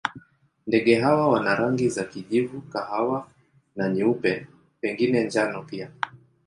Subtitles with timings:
[0.67, 3.27] Ndege hawa wana rangi za kijivu, kahawa
[3.75, 4.47] na nyeupe,
[4.81, 5.89] pengine njano pia.